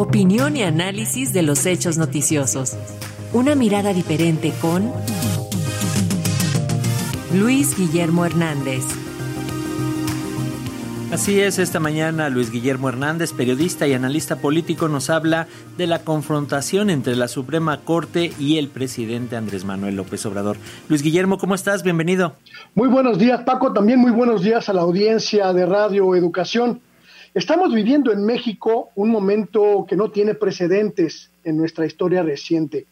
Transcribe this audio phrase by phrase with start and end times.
[0.00, 2.74] Opinión y análisis de los hechos noticiosos.
[3.34, 4.90] Una mirada diferente con
[7.34, 8.82] Luis Guillermo Hernández.
[11.12, 15.98] Así es, esta mañana Luis Guillermo Hernández, periodista y analista político, nos habla de la
[15.98, 20.56] confrontación entre la Suprema Corte y el presidente Andrés Manuel López Obrador.
[20.88, 21.82] Luis Guillermo, ¿cómo estás?
[21.82, 22.36] Bienvenido.
[22.74, 23.74] Muy buenos días, Paco.
[23.74, 26.80] También muy buenos días a la audiencia de Radio Educación.
[27.32, 32.86] Estamos viviendo en México un momento que no tiene precedentes en nuestra historia reciente.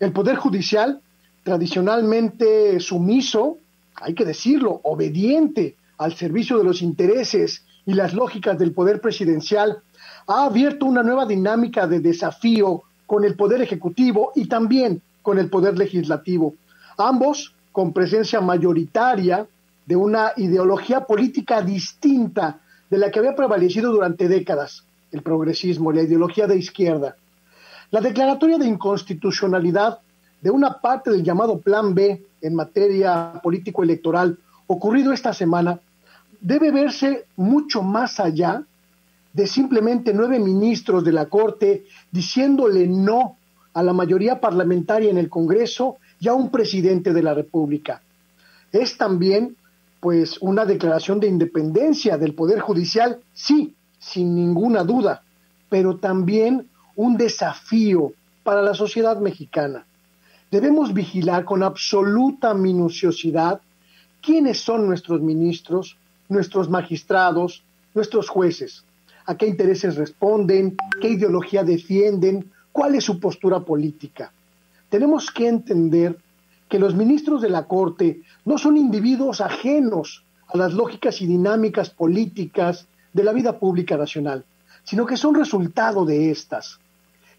[0.00, 1.00] El Poder Judicial,
[1.44, 3.58] tradicionalmente sumiso,
[3.94, 9.78] hay que decirlo, obediente al servicio de los intereses y las lógicas del poder presidencial,
[10.26, 15.48] ha abierto una nueva dinámica de desafío con el poder ejecutivo y también con el
[15.48, 16.54] poder legislativo,
[16.98, 19.46] ambos con presencia mayoritaria
[19.86, 22.58] de una ideología política distinta
[22.90, 27.16] de la que había prevalecido durante décadas, el progresismo, la ideología de izquierda.
[27.90, 30.00] La declaratoria de inconstitucionalidad
[30.40, 35.80] de una parte del llamado Plan B en materia político-electoral ocurrido esta semana
[36.40, 38.64] debe verse mucho más allá
[39.32, 43.36] de simplemente nueve ministros de la Corte diciéndole no
[43.74, 48.00] a la mayoría parlamentaria en el Congreso y a un presidente de la República.
[48.72, 49.56] Es también,
[50.06, 55.24] pues, una declaración de independencia del Poder Judicial, sí, sin ninguna duda,
[55.68, 58.12] pero también un desafío
[58.44, 59.84] para la sociedad mexicana.
[60.48, 63.60] Debemos vigilar con absoluta minuciosidad
[64.22, 65.98] quiénes son nuestros ministros,
[66.28, 68.84] nuestros magistrados, nuestros jueces,
[69.26, 74.32] a qué intereses responden, qué ideología defienden, cuál es su postura política.
[74.88, 76.16] Tenemos que entender
[76.68, 81.90] que los ministros de la Corte no son individuos ajenos a las lógicas y dinámicas
[81.90, 84.44] políticas de la vida pública nacional,
[84.84, 86.78] sino que son resultado de estas.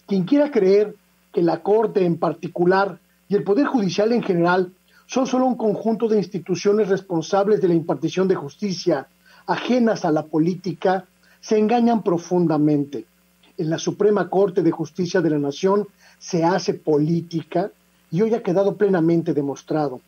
[0.05, 0.95] Quien quiera creer
[1.33, 4.71] que la Corte en particular y el Poder Judicial en general
[5.05, 9.07] son solo un conjunto de instituciones responsables de la impartición de justicia,
[9.45, 11.05] ajenas a la política,
[11.39, 13.05] se engañan profundamente.
[13.57, 15.87] En la Suprema Corte de Justicia de la Nación
[16.19, 17.71] se hace política
[18.11, 20.01] y hoy ha quedado plenamente demostrado.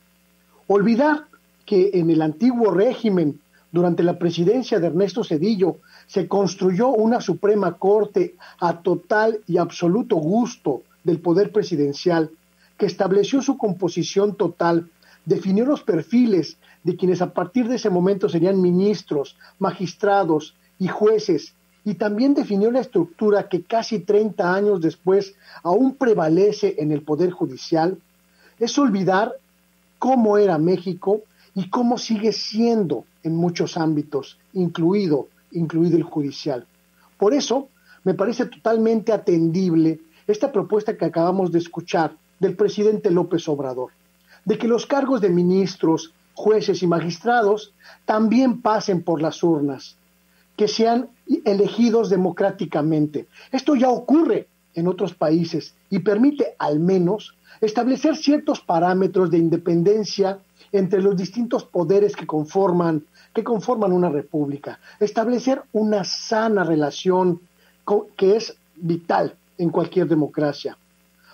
[0.67, 1.25] Olvidar
[1.65, 3.39] que en el antiguo régimen,
[3.71, 5.77] durante la presidencia de Ernesto Cedillo,
[6.07, 12.31] se construyó una Suprema Corte a total y absoluto gusto del poder presidencial
[12.77, 14.89] que estableció su composición total,
[15.25, 21.53] definió los perfiles de quienes a partir de ese momento serían ministros, magistrados y jueces,
[21.85, 27.31] y también definió la estructura que casi 30 años después aún prevalece en el Poder
[27.31, 27.97] Judicial,
[28.59, 29.33] es olvidar
[29.97, 31.21] cómo era México
[31.55, 36.65] y cómo sigue siendo en muchos ámbitos, incluido, incluido el judicial.
[37.17, 37.69] Por eso,
[38.03, 43.91] me parece totalmente atendible esta propuesta que acabamos de escuchar del presidente López Obrador,
[44.45, 47.73] de que los cargos de ministros, jueces y magistrados
[48.05, 49.97] también pasen por las urnas,
[50.59, 51.07] que sean
[51.45, 53.27] elegidos democráticamente.
[53.49, 60.39] Esto ya ocurre en otros países y permite al menos establecer ciertos parámetros de independencia
[60.73, 67.39] entre los distintos poderes que conforman que conforman una república, establecer una sana relación
[68.17, 70.77] que es vital en cualquier democracia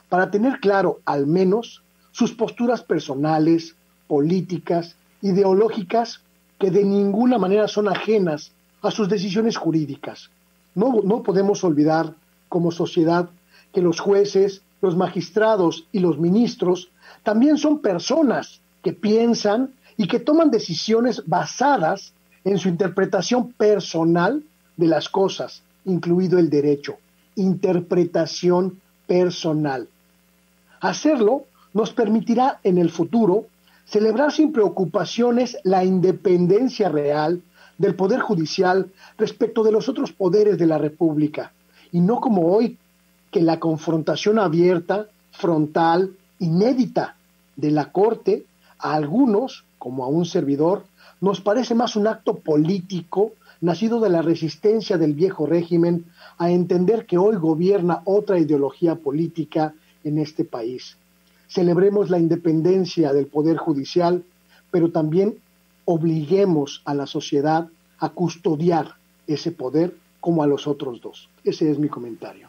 [0.07, 1.81] para tener claro al menos
[2.11, 3.75] sus posturas personales,
[4.07, 6.21] políticas, ideológicas,
[6.59, 8.51] que de ninguna manera son ajenas
[8.87, 10.29] a sus decisiones jurídicas.
[10.73, 12.13] No, no podemos olvidar
[12.49, 13.29] como sociedad
[13.73, 16.89] que los jueces, los magistrados y los ministros
[17.23, 22.13] también son personas que piensan y que toman decisiones basadas
[22.43, 24.43] en su interpretación personal
[24.77, 26.97] de las cosas, incluido el derecho.
[27.35, 29.87] Interpretación personal.
[30.81, 33.47] Hacerlo nos permitirá en el futuro
[33.85, 37.41] celebrar sin preocupaciones la independencia real
[37.77, 41.51] del Poder Judicial respecto de los otros poderes de la República,
[41.91, 42.77] y no como hoy,
[43.31, 47.15] que la confrontación abierta, frontal, inédita
[47.55, 48.45] de la Corte,
[48.79, 50.85] a algunos, como a un servidor,
[51.21, 56.05] nos parece más un acto político nacido de la resistencia del viejo régimen
[56.37, 59.73] a entender que hoy gobierna otra ideología política
[60.03, 60.97] en este país.
[61.47, 64.23] Celebremos la independencia del Poder Judicial,
[64.71, 65.37] pero también
[65.85, 68.95] obliguemos a la sociedad a custodiar
[69.27, 71.29] ese poder como a los otros dos.
[71.43, 72.47] Ese es mi comentario.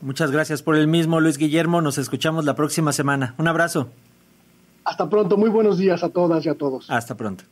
[0.00, 1.80] Muchas gracias por el mismo, Luis Guillermo.
[1.80, 3.34] Nos escuchamos la próxima semana.
[3.38, 3.88] Un abrazo.
[4.84, 5.36] Hasta pronto.
[5.36, 6.90] Muy buenos días a todas y a todos.
[6.90, 7.44] Hasta pronto.